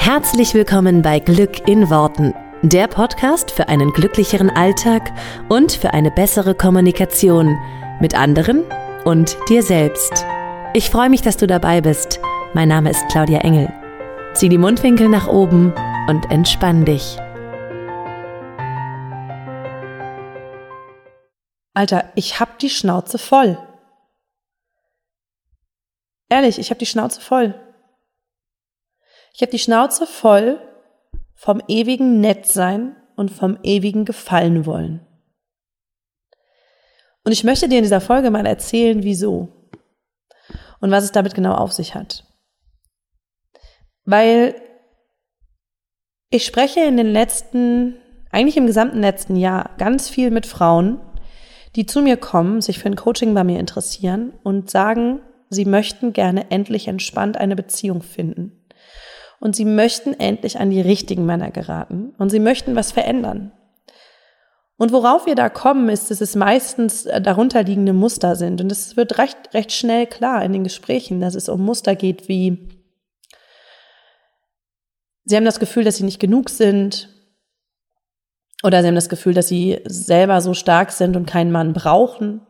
[0.00, 5.12] Herzlich willkommen bei Glück in Worten, der Podcast für einen glücklicheren Alltag
[5.50, 7.58] und für eine bessere Kommunikation
[8.00, 8.64] mit anderen
[9.04, 10.24] und dir selbst.
[10.72, 12.20] Ich freue mich, dass du dabei bist.
[12.54, 13.70] Mein Name ist Claudia Engel.
[14.32, 15.74] Zieh die Mundwinkel nach oben
[16.08, 17.18] und entspann dich.
[21.74, 23.58] Alter, ich hab die Schnauze voll.
[26.30, 27.60] Ehrlich, ich hab die Schnauze voll.
[29.38, 30.60] Ich habe die Schnauze voll
[31.36, 35.06] vom ewigen Nettsein und vom ewigen Gefallen wollen.
[37.22, 39.70] Und ich möchte dir in dieser Folge mal erzählen, wieso
[40.80, 42.24] und was es damit genau auf sich hat.
[44.04, 44.60] Weil
[46.30, 47.96] ich spreche in den letzten,
[48.32, 51.00] eigentlich im gesamten letzten Jahr ganz viel mit Frauen,
[51.76, 56.12] die zu mir kommen, sich für ein Coaching bei mir interessieren und sagen, sie möchten
[56.12, 58.57] gerne endlich entspannt eine Beziehung finden
[59.40, 63.52] und sie möchten endlich an die richtigen Männer geraten und sie möchten was verändern.
[64.76, 68.60] Und worauf wir da kommen, ist, dass es meistens äh, darunterliegende Muster sind.
[68.60, 72.28] Und es wird recht, recht schnell klar in den Gesprächen, dass es um Muster geht
[72.28, 72.68] wie,
[75.24, 77.08] sie haben das Gefühl, dass sie nicht genug sind.
[78.62, 82.42] Oder sie haben das Gefühl, dass sie selber so stark sind und keinen Mann brauchen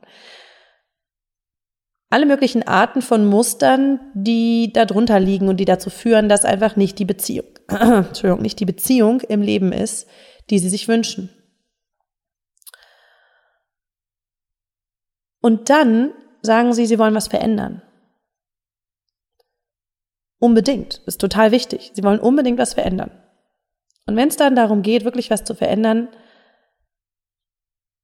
[2.11, 6.98] alle möglichen Arten von Mustern, die darunter liegen und die dazu führen, dass einfach nicht
[6.98, 10.09] die Beziehung, Entschuldigung, nicht die Beziehung im Leben ist,
[10.48, 11.31] die sie sich wünschen.
[15.41, 17.83] Und dann sagen sie, sie wollen was verändern.
[20.39, 21.91] Unbedingt, ist total wichtig.
[21.95, 23.11] Sie wollen unbedingt was verändern.
[24.06, 26.09] Und wenn es dann darum geht, wirklich was zu verändern,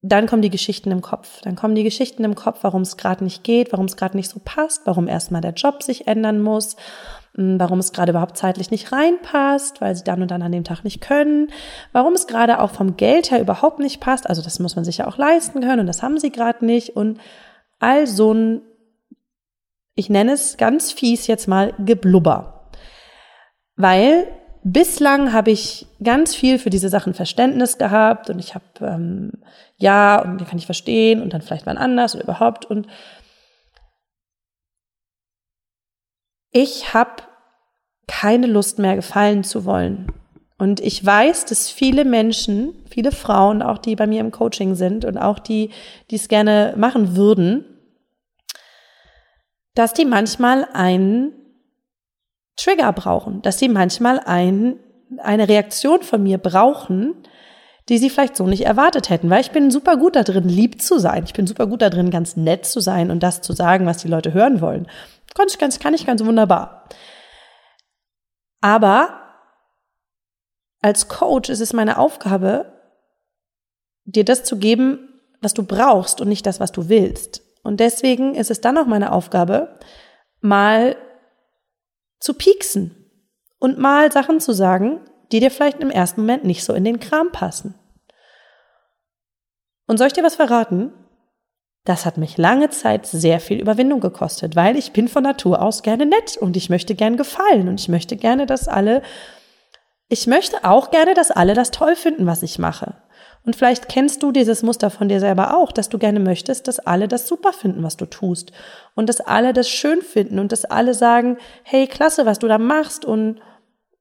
[0.06, 1.40] dann kommen die Geschichten im Kopf.
[1.40, 4.28] Dann kommen die Geschichten im Kopf, warum es gerade nicht geht, warum es gerade nicht
[4.28, 6.76] so passt, warum erstmal der Job sich ändern muss,
[7.36, 10.62] hm, warum es gerade überhaupt zeitlich nicht reinpasst, weil sie dann und dann an dem
[10.62, 11.50] Tag nicht können,
[11.92, 14.28] warum es gerade auch vom Geld her überhaupt nicht passt.
[14.28, 16.96] Also das muss man sich ja auch leisten können und das haben sie gerade nicht
[16.96, 17.18] und
[17.78, 18.60] all so ein,
[19.94, 22.70] ich nenne es ganz fies jetzt mal Geblubber.
[23.76, 24.26] Weil
[24.64, 29.32] bislang habe ich ganz viel für diese Sachen Verständnis gehabt und ich habe ähm,
[29.76, 32.86] ja und den kann ich verstehen und dann vielleicht mal anders oder überhaupt und
[36.50, 37.22] ich habe
[38.06, 40.12] keine Lust mehr gefallen zu wollen.
[40.56, 45.04] Und ich weiß, dass viele Menschen, viele Frauen, auch die bei mir im Coaching sind
[45.04, 45.70] und auch die,
[46.10, 47.64] die es gerne machen würden,
[49.74, 51.32] dass die manchmal einen
[52.56, 54.78] Trigger brauchen, dass sie manchmal ein,
[55.18, 57.14] eine Reaktion von mir brauchen,
[57.88, 60.80] die sie vielleicht so nicht erwartet hätten, weil ich bin super gut da drin, lieb
[60.80, 61.24] zu sein.
[61.24, 63.98] Ich bin super gut da drin, ganz nett zu sein und das zu sagen, was
[63.98, 64.88] die Leute hören wollen.
[65.34, 66.88] Kann ich ganz, kann ich ganz wunderbar.
[68.60, 69.20] Aber
[70.80, 72.72] als Coach ist es meine Aufgabe,
[74.04, 77.42] dir das zu geben, was du brauchst und nicht das, was du willst.
[77.62, 79.78] Und deswegen ist es dann auch meine Aufgabe,
[80.40, 80.96] mal
[82.24, 82.96] zu pieksen
[83.58, 86.98] und mal Sachen zu sagen, die dir vielleicht im ersten Moment nicht so in den
[86.98, 87.74] Kram passen.
[89.86, 90.94] Und soll ich dir was verraten?
[91.84, 95.82] Das hat mich lange Zeit sehr viel Überwindung gekostet, weil ich bin von Natur aus
[95.82, 99.02] gerne nett und ich möchte gern gefallen und ich möchte gerne, dass alle,
[100.08, 102.94] ich möchte auch gerne, dass alle das toll finden, was ich mache.
[103.44, 106.78] Und vielleicht kennst du dieses Muster von dir selber auch, dass du gerne möchtest, dass
[106.78, 108.52] alle das super finden, was du tust.
[108.94, 112.58] Und dass alle das schön finden und dass alle sagen, hey, klasse, was du da
[112.58, 113.40] machst und,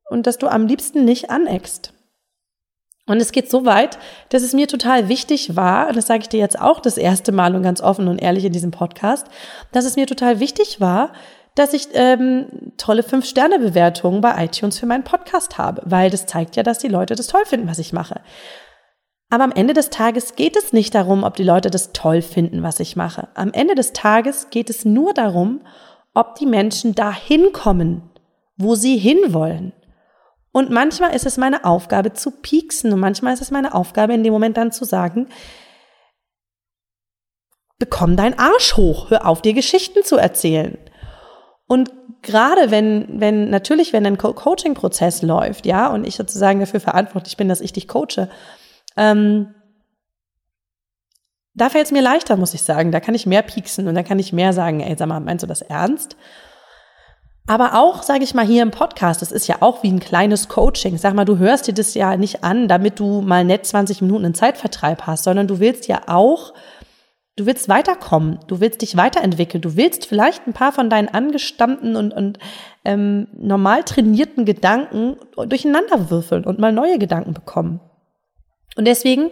[0.09, 1.93] und dass du am liebsten nicht aneckst.
[3.05, 3.97] Und es geht so weit,
[4.29, 7.33] dass es mir total wichtig war, und das sage ich dir jetzt auch das erste
[7.33, 9.27] Mal und ganz offen und ehrlich in diesem Podcast,
[9.73, 11.11] dass es mir total wichtig war,
[11.55, 16.63] dass ich ähm, tolle Fünf-Sterne-Bewertungen bei iTunes für meinen Podcast habe, weil das zeigt ja,
[16.63, 18.21] dass die Leute das toll finden, was ich mache.
[19.33, 22.61] Aber am Ende des Tages geht es nicht darum, ob die Leute das toll finden,
[22.61, 23.29] was ich mache.
[23.33, 25.61] Am Ende des Tages geht es nur darum,
[26.13, 28.11] ob die Menschen dahin kommen,
[28.57, 29.73] wo sie hinwollen.
[30.51, 34.23] Und manchmal ist es meine Aufgabe zu pieksen und manchmal ist es meine Aufgabe in
[34.23, 35.27] dem Moment dann zu sagen,
[37.79, 40.77] bekomm deinen Arsch hoch, hör auf dir Geschichten zu erzählen.
[41.65, 41.91] Und
[42.21, 47.35] gerade wenn, wenn, natürlich, wenn ein Co Coaching-Prozess läuft, ja, und ich sozusagen dafür verantwortlich
[47.35, 48.29] bin, dass ich dich coache,
[48.97, 49.53] ähm,
[51.55, 52.91] da fällt es mir leichter, muss ich sagen.
[52.91, 55.43] Da kann ich mehr pieksen und da kann ich mehr sagen, ey, sag mal, meinst
[55.43, 56.17] du das ernst?
[57.45, 60.47] Aber auch, sage ich mal, hier im Podcast, das ist ja auch wie ein kleines
[60.47, 60.97] Coaching.
[60.97, 64.25] Sag mal, du hörst dir das ja nicht an, damit du mal nett 20 Minuten
[64.25, 66.53] einen Zeitvertreib hast, sondern du willst ja auch
[67.35, 71.95] Du willst weiterkommen, du willst dich weiterentwickeln, du willst vielleicht ein paar von deinen angestammten
[71.95, 72.37] und, und
[72.85, 77.79] ähm, normal trainierten Gedanken durcheinander würfeln und mal neue Gedanken bekommen.
[78.75, 79.29] Und deswegen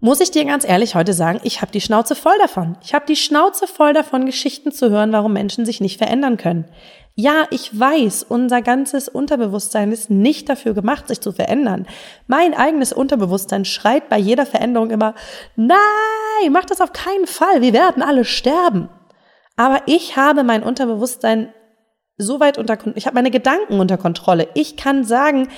[0.00, 2.76] muss ich dir ganz ehrlich heute sagen, ich habe die Schnauze voll davon.
[2.82, 6.66] Ich habe die Schnauze voll davon, Geschichten zu hören, warum Menschen sich nicht verändern können.
[7.16, 11.86] Ja, ich weiß, unser ganzes Unterbewusstsein ist nicht dafür gemacht, sich zu verändern.
[12.26, 15.14] Mein eigenes Unterbewusstsein schreit bei jeder Veränderung immer,
[15.54, 18.88] nein, mach das auf keinen Fall, wir werden alle sterben.
[19.56, 21.54] Aber ich habe mein Unterbewusstsein
[22.16, 24.48] so weit unter, ich habe meine Gedanken unter Kontrolle.
[24.54, 25.48] Ich kann sagen,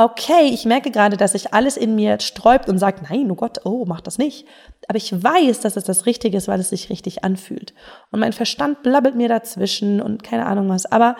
[0.00, 3.58] okay, ich merke gerade, dass sich alles in mir sträubt und sagt, nein, oh Gott,
[3.64, 4.46] oh, mach das nicht.
[4.88, 7.74] Aber ich weiß, dass es das Richtige ist, weil es sich richtig anfühlt.
[8.10, 10.86] Und mein Verstand blabbelt mir dazwischen und keine Ahnung was.
[10.86, 11.16] Aber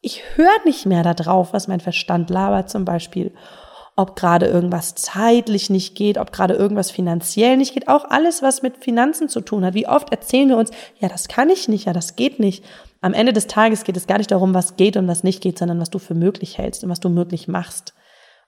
[0.00, 3.34] ich höre nicht mehr darauf, was mein Verstand labert zum Beispiel.
[3.96, 8.62] Ob gerade irgendwas zeitlich nicht geht, ob gerade irgendwas finanziell nicht geht, auch alles, was
[8.62, 9.74] mit Finanzen zu tun hat.
[9.74, 10.70] Wie oft erzählen wir uns,
[11.00, 12.64] ja, das kann ich nicht, ja, das geht nicht.
[13.00, 15.58] Am Ende des Tages geht es gar nicht darum, was geht und was nicht geht,
[15.58, 17.92] sondern was du für möglich hältst und was du möglich machst.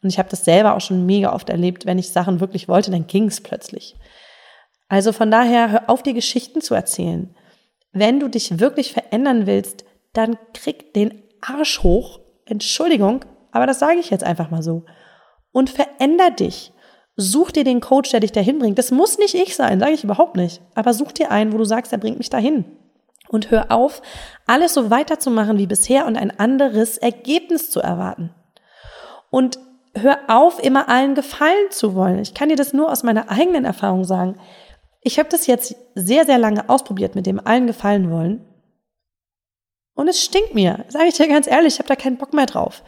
[0.02, 2.90] Und ich habe das selber auch schon mega oft erlebt, wenn ich Sachen wirklich wollte,
[2.90, 3.96] dann ging es plötzlich.
[4.88, 7.34] Also von daher, hör auf, dir Geschichten zu erzählen.
[7.92, 12.20] Wenn du dich wirklich verändern willst, dann krieg den Arsch hoch.
[12.44, 14.84] Entschuldigung, aber das sage ich jetzt einfach mal so.
[15.52, 16.72] Und veränder dich.
[17.16, 18.78] Such dir den Coach, der dich dahin bringt.
[18.78, 20.60] Das muss nicht ich sein, sage ich überhaupt nicht.
[20.74, 22.66] Aber such dir einen, wo du sagst, der bringt mich dahin.
[23.28, 24.02] Und hör auf,
[24.46, 28.34] alles so weiterzumachen wie bisher und ein anderes Ergebnis zu erwarten.
[29.30, 29.58] Und
[30.00, 32.18] hör auf, immer allen gefallen zu wollen.
[32.20, 34.38] Ich kann dir das nur aus meiner eigenen Erfahrung sagen.
[35.00, 38.44] Ich habe das jetzt sehr, sehr lange ausprobiert mit dem allen gefallen wollen.
[39.94, 42.46] Und es stinkt mir, sage ich dir ganz ehrlich, ich habe da keinen Bock mehr
[42.46, 42.82] drauf.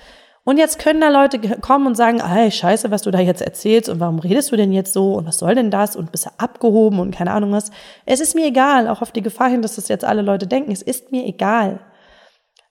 [0.44, 3.88] Und jetzt können da Leute kommen und sagen, ey, scheiße, was du da jetzt erzählst
[3.88, 6.30] und warum redest du denn jetzt so und was soll denn das und bist du
[6.38, 7.70] abgehoben und keine Ahnung was.
[8.06, 10.72] Es ist mir egal, auch auf die Gefahr hin, dass das jetzt alle Leute denken,
[10.72, 11.80] es ist mir egal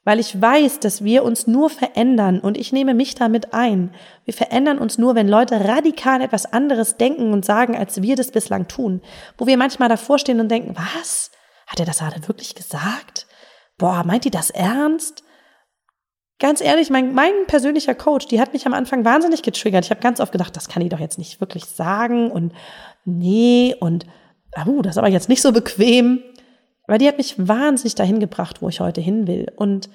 [0.07, 3.93] weil ich weiß, dass wir uns nur verändern und ich nehme mich damit ein.
[4.23, 8.31] Wir verändern uns nur, wenn Leute radikal etwas anderes denken und sagen, als wir das
[8.31, 9.01] bislang tun.
[9.37, 11.29] Wo wir manchmal davor stehen und denken, was?
[11.67, 13.27] Hat er das gerade wirklich gesagt?
[13.77, 15.25] Boah, meint die das ernst?
[16.39, 19.83] Ganz ehrlich, mein, mein persönlicher Coach, die hat mich am Anfang wahnsinnig getriggert.
[19.83, 22.53] Ich habe ganz oft gedacht, das kann die doch jetzt nicht wirklich sagen und
[23.03, 24.05] nee und
[24.65, 26.23] uh, das ist aber jetzt nicht so bequem.
[26.87, 29.51] Aber die hat mich wahnsinnig dahin gebracht, wo ich heute hin will.
[29.55, 29.89] Und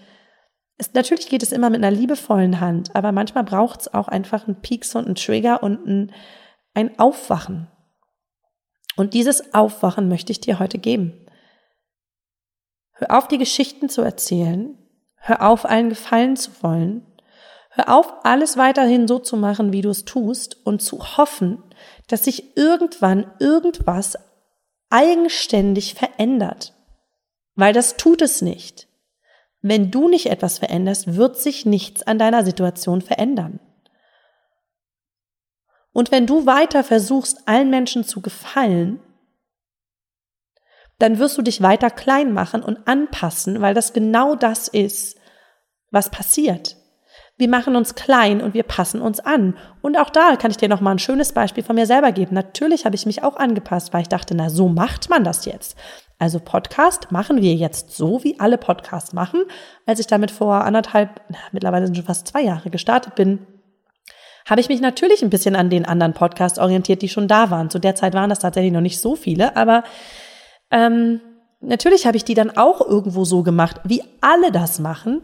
[0.76, 4.46] es, natürlich geht es immer mit einer liebevollen Hand, aber manchmal braucht es auch einfach
[4.46, 6.12] einen Peaks und einen Trigger und ein,
[6.74, 7.68] ein Aufwachen.
[8.96, 11.26] Und dieses Aufwachen möchte ich dir heute geben.
[12.92, 14.78] Hör auf, die Geschichten zu erzählen.
[15.16, 17.06] Hör auf, allen gefallen zu wollen.
[17.70, 21.62] Hör auf, alles weiterhin so zu machen, wie du es tust und zu hoffen,
[22.08, 24.18] dass sich irgendwann irgendwas
[24.90, 26.74] eigenständig verändert.
[27.54, 28.88] Weil das tut es nicht.
[29.60, 33.60] Wenn du nicht etwas veränderst, wird sich nichts an deiner Situation verändern.
[35.93, 39.00] Und wenn du weiter versuchst, allen Menschen zu gefallen,
[40.99, 45.19] dann wirst du dich weiter klein machen und anpassen, weil das genau das ist,
[45.90, 46.76] was passiert.
[47.37, 49.56] Wir machen uns klein und wir passen uns an.
[49.81, 52.34] Und auch da kann ich dir noch mal ein schönes Beispiel von mir selber geben.
[52.34, 55.76] Natürlich habe ich mich auch angepasst, weil ich dachte, na, so macht man das jetzt.
[56.22, 59.42] Also Podcast machen wir jetzt so, wie alle Podcasts machen.
[59.86, 61.20] Als ich damit vor anderthalb,
[61.50, 63.44] mittlerweile sind schon fast zwei Jahre gestartet bin,
[64.48, 67.70] habe ich mich natürlich ein bisschen an den anderen Podcasts orientiert, die schon da waren.
[67.70, 69.82] Zu der Zeit waren das tatsächlich noch nicht so viele, aber
[70.70, 71.20] ähm,
[71.60, 75.22] natürlich habe ich die dann auch irgendwo so gemacht, wie alle das machen.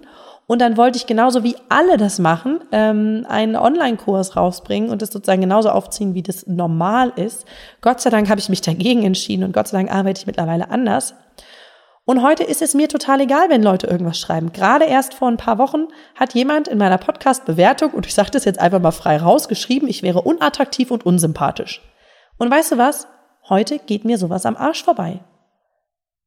[0.48, 5.10] Und dann wollte ich genauso wie alle das machen, ähm, einen Online-Kurs rausbringen und das
[5.10, 7.44] sozusagen genauso aufziehen, wie das normal ist.
[7.82, 10.70] Gott sei Dank habe ich mich dagegen entschieden und Gott sei Dank arbeite ich mittlerweile
[10.70, 11.12] anders.
[12.06, 14.54] Und heute ist es mir total egal, wenn Leute irgendwas schreiben.
[14.54, 18.46] Gerade erst vor ein paar Wochen hat jemand in meiner Podcast-Bewertung, und ich sage das
[18.46, 21.82] jetzt einfach mal frei raus, geschrieben, ich wäre unattraktiv und unsympathisch.
[22.38, 23.06] Und weißt du was?
[23.50, 25.20] Heute geht mir sowas am Arsch vorbei.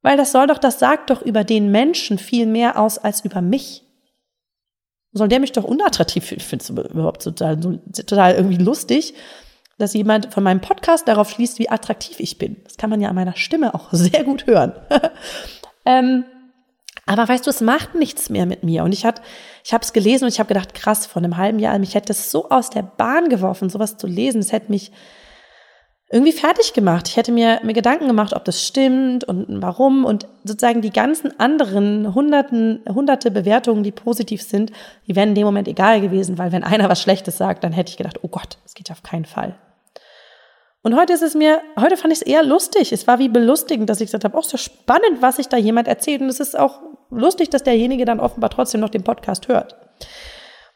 [0.03, 3.41] Weil das soll doch, das sagt doch über den Menschen viel mehr aus als über
[3.41, 3.87] mich
[5.13, 6.41] soll der mich doch unattraktiv finden?
[6.41, 9.13] Ich finde es überhaupt total, total irgendwie lustig,
[9.77, 12.57] dass jemand von meinem Podcast darauf schließt, wie attraktiv ich bin.
[12.63, 14.73] Das kann man ja an meiner Stimme auch sehr gut hören.
[15.85, 16.25] ähm,
[17.05, 18.83] aber weißt du, es macht nichts mehr mit mir.
[18.83, 19.21] Und ich, hat,
[19.63, 22.13] ich habe es gelesen und ich habe gedacht, krass, vor einem halben Jahr, mich hätte
[22.13, 24.39] es so aus der Bahn geworfen, sowas zu lesen.
[24.39, 24.91] Es hätte mich
[26.11, 27.07] irgendwie fertig gemacht.
[27.07, 31.39] Ich hätte mir, mir Gedanken gemacht, ob das stimmt und warum und sozusagen die ganzen
[31.39, 34.71] anderen hunderten, hunderte Bewertungen, die positiv sind,
[35.07, 37.91] die wären in dem Moment egal gewesen, weil wenn einer was Schlechtes sagt, dann hätte
[37.91, 39.55] ich gedacht, oh Gott, das geht auf keinen Fall.
[40.83, 42.91] Und heute ist es mir, heute fand ich es eher lustig.
[42.91, 45.87] Es war wie belustigend, dass ich gesagt habe, auch so spannend, was sich da jemand
[45.87, 46.21] erzählt.
[46.21, 49.75] Und es ist auch lustig, dass derjenige dann offenbar trotzdem noch den Podcast hört.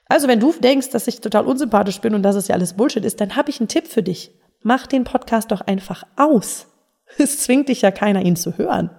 [0.07, 3.03] Also, wenn du denkst, dass ich total unsympathisch bin und dass es ja alles Bullshit
[3.03, 4.31] ist, dann habe ich einen Tipp für dich.
[4.67, 6.65] Mach den Podcast doch einfach aus.
[7.19, 8.89] Es zwingt dich ja keiner, ihn zu hören.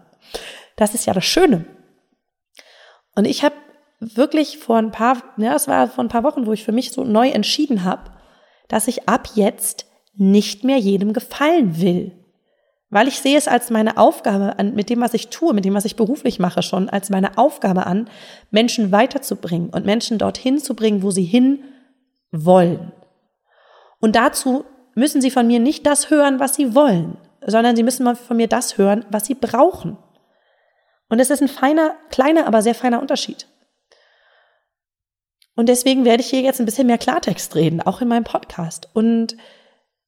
[0.77, 1.65] Das ist ja das Schöne.
[3.17, 3.57] Und ich habe
[3.99, 6.93] wirklich vor ein paar, ja, es war vor ein paar Wochen, wo ich für mich
[6.93, 8.13] so neu entschieden habe,
[8.69, 12.13] dass ich ab jetzt nicht mehr jedem gefallen will.
[12.89, 15.75] Weil ich sehe es als meine Aufgabe an, mit dem, was ich tue, mit dem,
[15.75, 18.09] was ich beruflich mache schon, als meine Aufgabe an,
[18.53, 21.65] Menschen weiterzubringen und Menschen dorthin zu bringen, wo sie hin
[22.31, 22.93] wollen.
[23.99, 24.65] Und dazu
[24.97, 28.49] müssen sie von mir nicht das hören, was sie wollen, sondern sie müssen von mir
[28.49, 29.99] das hören, was sie brauchen.
[31.09, 33.47] Und es ist ein feiner, kleiner, aber sehr feiner Unterschied.
[35.55, 38.89] Und deswegen werde ich hier jetzt ein bisschen mehr Klartext reden, auch in meinem Podcast.
[38.95, 39.37] Und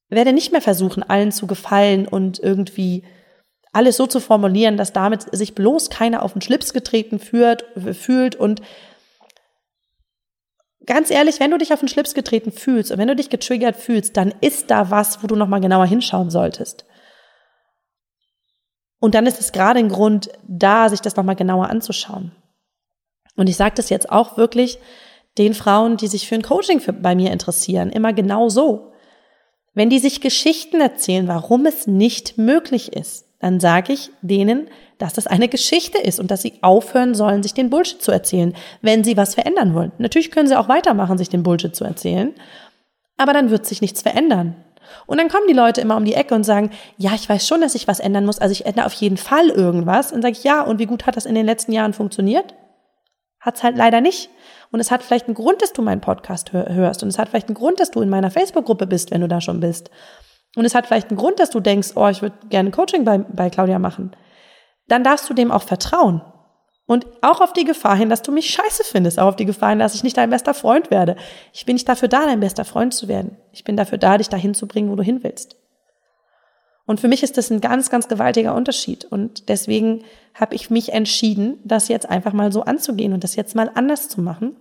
[0.09, 3.03] werde nicht mehr versuchen, allen zu gefallen und irgendwie
[3.71, 8.35] alles so zu formulieren, dass damit sich bloß keiner auf den Schlips getreten führt, fühlt
[8.35, 8.61] und
[10.89, 13.75] ganz ehrlich, wenn du dich auf den Schlips getreten fühlst und wenn du dich getriggert
[13.75, 16.83] fühlst, dann ist da was, wo du nochmal genauer hinschauen solltest.
[18.99, 22.31] Und dann ist es gerade ein Grund da, sich das nochmal genauer anzuschauen.
[23.35, 24.79] Und ich sage das jetzt auch wirklich
[25.37, 28.91] den Frauen, die sich für ein Coaching für, bei mir interessieren, immer genau so.
[29.75, 34.69] Wenn die sich Geschichten erzählen, warum es nicht möglich ist, dann sage ich denen,
[34.99, 38.53] dass das eine Geschichte ist und dass sie aufhören sollen, sich den Bullshit zu erzählen,
[38.81, 39.91] wenn sie was verändern wollen.
[39.97, 42.33] Natürlich können sie auch weitermachen, sich den Bullshit zu erzählen,
[43.17, 44.55] aber dann wird sich nichts verändern.
[45.05, 47.61] Und dann kommen die Leute immer um die Ecke und sagen, ja, ich weiß schon,
[47.61, 50.11] dass ich was ändern muss, also ich ändere auf jeden Fall irgendwas.
[50.11, 52.53] Und sage ich, ja, und wie gut hat das in den letzten Jahren funktioniert?
[53.39, 54.29] Hat's halt leider nicht.
[54.71, 57.01] Und es hat vielleicht einen Grund, dass du meinen Podcast hörst.
[57.01, 59.41] Und es hat vielleicht einen Grund, dass du in meiner Facebook-Gruppe bist, wenn du da
[59.41, 59.89] schon bist.
[60.55, 63.19] Und es hat vielleicht einen Grund, dass du denkst, oh, ich würde gerne Coaching bei,
[63.19, 64.11] bei Claudia machen.
[64.89, 66.21] Dann darfst du dem auch vertrauen.
[66.85, 69.69] Und auch auf die Gefahr hin, dass du mich scheiße findest, auch auf die Gefahr
[69.69, 71.15] hin, dass ich nicht dein bester Freund werde.
[71.53, 73.37] Ich bin nicht dafür da, dein bester Freund zu werden.
[73.51, 75.55] Ich bin dafür da, dich dahin zu bringen, wo du hin willst.
[76.87, 79.05] Und für mich ist das ein ganz, ganz gewaltiger Unterschied.
[79.05, 80.03] Und deswegen
[80.33, 84.09] habe ich mich entschieden, das jetzt einfach mal so anzugehen und das jetzt mal anders
[84.09, 84.55] zu machen.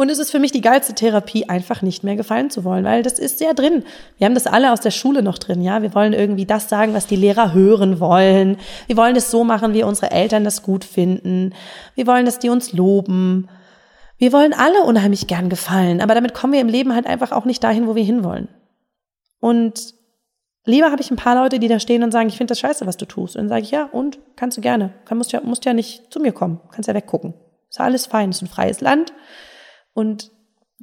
[0.00, 3.02] Und es ist für mich die geilste Therapie, einfach nicht mehr gefallen zu wollen, weil
[3.02, 3.84] das ist sehr drin.
[4.16, 5.82] Wir haben das alle aus der Schule noch drin, ja.
[5.82, 8.56] Wir wollen irgendwie das sagen, was die Lehrer hören wollen.
[8.86, 11.52] Wir wollen es so machen, wie unsere Eltern das gut finden.
[11.96, 13.50] Wir wollen, dass die uns loben.
[14.16, 17.44] Wir wollen alle unheimlich gern gefallen, aber damit kommen wir im Leben halt einfach auch
[17.44, 18.48] nicht dahin, wo wir hinwollen.
[19.38, 19.92] Und
[20.64, 22.86] Lieber habe ich ein paar Leute, die da stehen und sagen, ich finde das scheiße,
[22.86, 23.36] was du tust.
[23.36, 24.18] Und dann sage ich, ja, und?
[24.36, 24.94] Kannst du gerne.
[25.06, 26.58] Du musst ja, musst ja nicht zu mir kommen.
[26.70, 27.34] Kannst ja weggucken.
[27.68, 28.30] Ist alles fein.
[28.30, 29.12] Ist ein freies Land.
[29.92, 30.30] Und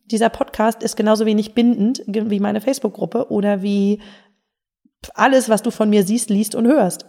[0.05, 4.01] dieser Podcast ist genauso wenig bindend wie meine Facebook-Gruppe oder wie
[5.13, 7.05] alles, was du von mir siehst, liest und hörst.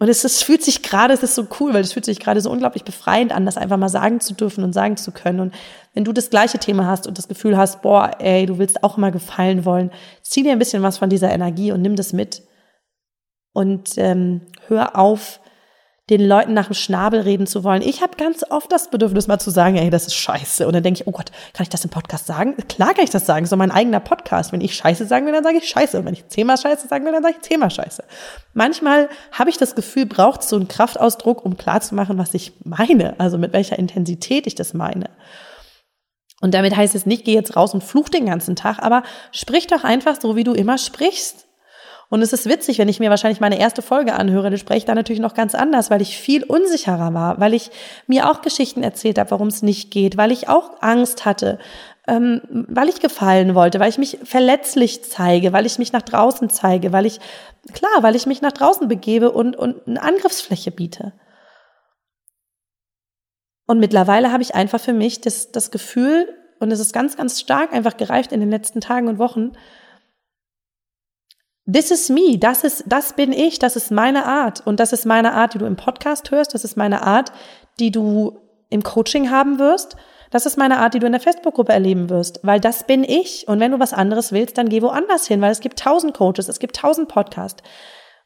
[0.00, 2.40] Und es, es fühlt sich gerade, es ist so cool, weil es fühlt sich gerade
[2.40, 5.40] so unglaublich befreiend an, das einfach mal sagen zu dürfen und sagen zu können.
[5.40, 5.54] Und
[5.92, 8.96] wenn du das gleiche Thema hast und das Gefühl hast, boah, ey, du willst auch
[8.96, 9.90] immer gefallen wollen,
[10.22, 12.42] zieh dir ein bisschen was von dieser Energie und nimm das mit.
[13.52, 15.40] Und ähm, hör auf,
[16.10, 17.82] den Leuten nach dem Schnabel reden zu wollen.
[17.82, 20.66] Ich habe ganz oft das Bedürfnis, mal zu sagen, ey, das ist scheiße.
[20.66, 22.56] Und dann denke ich, oh Gott, kann ich das im Podcast sagen?
[22.68, 24.52] Klar kann ich das sagen, so mein eigener Podcast.
[24.52, 25.98] Wenn ich scheiße sagen will, dann sage ich scheiße.
[25.98, 28.04] Und wenn ich zehnmal scheiße sagen will, dann sage ich zehnmal scheiße.
[28.54, 33.14] Manchmal habe ich das Gefühl, braucht so einen Kraftausdruck, um klarzumachen, was ich meine.
[33.18, 35.10] Also mit welcher Intensität ich das meine.
[36.40, 39.66] Und damit heißt es nicht, geh jetzt raus und fluch den ganzen Tag, aber sprich
[39.66, 41.47] doch einfach so, wie du immer sprichst.
[42.10, 44.84] Und es ist witzig, wenn ich mir wahrscheinlich meine erste Folge anhöre, dann spreche ich
[44.86, 47.70] da natürlich noch ganz anders, weil ich viel unsicherer war, weil ich
[48.06, 51.58] mir auch Geschichten erzählt habe, warum es nicht geht, weil ich auch Angst hatte,
[52.06, 56.48] ähm, weil ich gefallen wollte, weil ich mich verletzlich zeige, weil ich mich nach draußen
[56.48, 57.20] zeige, weil ich,
[57.74, 61.12] klar, weil ich mich nach draußen begebe und, und eine Angriffsfläche biete.
[63.66, 67.38] Und mittlerweile habe ich einfach für mich das, das Gefühl, und es ist ganz, ganz
[67.38, 69.52] stark einfach gereift in den letzten Tagen und Wochen,
[71.70, 74.66] This is me, das ist, das bin ich, das ist meine Art.
[74.66, 77.30] Und das ist meine Art, die du im Podcast hörst, das ist meine Art,
[77.78, 78.38] die du
[78.70, 79.96] im Coaching haben wirst.
[80.30, 83.48] Das ist meine Art, die du in der Facebook-Gruppe erleben wirst, weil das bin ich.
[83.48, 86.48] Und wenn du was anderes willst, dann geh woanders hin, weil es gibt tausend Coaches,
[86.48, 87.62] es gibt tausend Podcasts.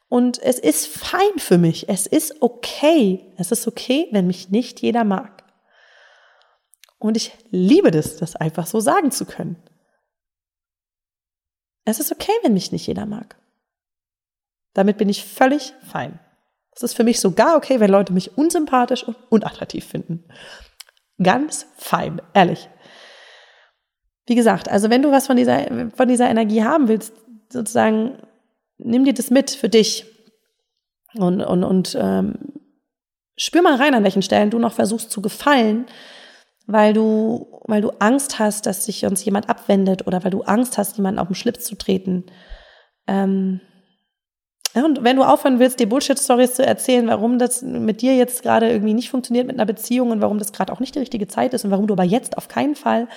[0.09, 1.89] Und es ist fein für mich.
[1.89, 3.33] Es ist okay.
[3.37, 5.43] Es ist okay, wenn mich nicht jeder mag.
[6.99, 9.57] Und ich liebe das, das einfach so sagen zu können.
[11.85, 13.35] Es ist okay, wenn mich nicht jeder mag.
[14.73, 16.19] Damit bin ich völlig fein.
[16.71, 20.25] Es ist für mich sogar okay, wenn Leute mich unsympathisch und unattraktiv finden.
[21.21, 22.69] Ganz fein, ehrlich.
[24.25, 27.13] wie gesagt, also wenn du was von dieser, von dieser Energie haben willst,
[27.51, 28.17] sozusagen,
[28.77, 30.05] nimm dir das mit für dich
[31.13, 32.35] und, und, und ähm,
[33.35, 35.85] spür mal rein, an welchen Stellen du noch versuchst zu gefallen,
[36.65, 40.77] weil du, weil du Angst hast, dass sich uns jemand abwendet oder weil du Angst
[40.77, 42.25] hast, jemanden auf den Schlips zu treten.
[43.07, 43.59] Ähm,
[44.75, 48.71] und wenn du aufhören willst, dir Bullshit-Stories zu erzählen, warum das mit dir jetzt gerade
[48.71, 51.53] irgendwie nicht funktioniert mit einer Beziehung und warum das gerade auch nicht die richtige Zeit
[51.53, 53.07] ist und warum du aber jetzt auf keinen Fall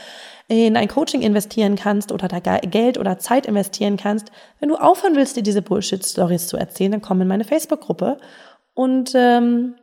[0.48, 5.16] in ein Coaching investieren kannst oder da Geld oder Zeit investieren kannst, wenn du aufhören
[5.16, 8.18] willst, dir diese Bullshit-Stories zu erzählen, dann komm in meine Facebook-Gruppe
[8.74, 9.76] und ähm,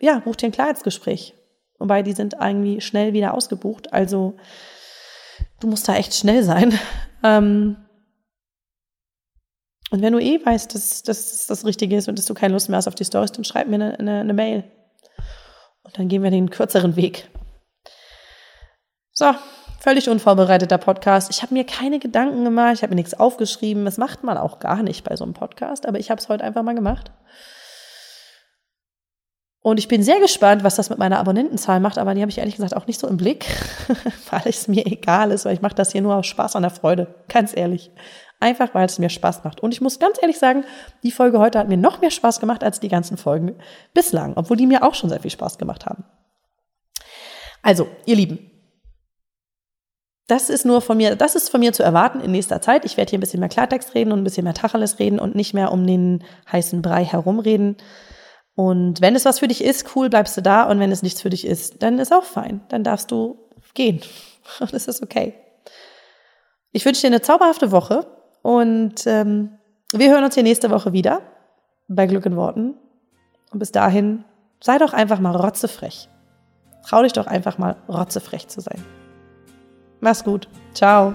[0.00, 1.34] ja, buch dir ein Klarheitsgespräch.
[1.80, 3.92] Wobei die sind irgendwie schnell wieder ausgebucht.
[3.92, 4.36] Also
[5.58, 6.78] du musst da echt schnell sein.
[7.22, 7.76] Ähm,
[9.90, 12.70] und wenn du eh weißt, dass, dass das Richtige ist und dass du keine Lust
[12.70, 14.64] mehr hast auf die Stories, dann schreib mir eine, eine, eine Mail.
[15.82, 17.28] Und dann gehen wir den kürzeren Weg.
[19.12, 19.34] So,
[19.80, 21.28] völlig unvorbereiteter Podcast.
[21.28, 23.84] Ich habe mir keine Gedanken gemacht, ich habe mir nichts aufgeschrieben.
[23.84, 26.42] Das macht man auch gar nicht bei so einem Podcast, aber ich habe es heute
[26.42, 27.12] einfach mal gemacht.
[29.62, 32.38] Und ich bin sehr gespannt, was das mit meiner Abonnentenzahl macht, aber die habe ich
[32.38, 33.44] ehrlich gesagt auch nicht so im Blick,
[34.30, 36.70] weil es mir egal ist, weil ich mache das hier nur aus Spaß an der
[36.70, 37.90] Freude, ganz ehrlich.
[38.42, 39.60] Einfach weil es mir Spaß macht.
[39.60, 40.64] Und ich muss ganz ehrlich sagen,
[41.02, 43.56] die Folge heute hat mir noch mehr Spaß gemacht als die ganzen Folgen
[43.92, 46.04] bislang, obwohl die mir auch schon sehr viel Spaß gemacht haben.
[47.62, 48.50] Also, ihr Lieben,
[50.26, 52.86] das ist nur von mir, das ist von mir zu erwarten in nächster Zeit.
[52.86, 55.34] Ich werde hier ein bisschen mehr Klartext reden und ein bisschen mehr Tacheles reden und
[55.34, 57.76] nicht mehr um den heißen Brei herumreden.
[58.54, 60.64] Und wenn es was für dich ist, cool, bleibst du da.
[60.64, 62.60] Und wenn es nichts für dich ist, dann ist auch fein.
[62.68, 63.38] Dann darfst du
[63.74, 64.00] gehen.
[64.60, 65.34] Und es ist okay.
[66.72, 68.06] Ich wünsche dir eine zauberhafte Woche
[68.42, 69.58] und ähm,
[69.92, 71.22] wir hören uns hier nächste Woche wieder
[71.88, 72.74] bei Glück in Worten.
[73.50, 74.24] Und bis dahin,
[74.60, 76.08] sei doch einfach mal rotzefrech.
[76.86, 78.84] Trau dich doch einfach mal rotzefrech zu sein.
[80.00, 80.48] Mach's gut.
[80.72, 81.14] Ciao.